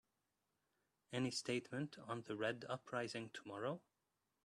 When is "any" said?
1.13-1.29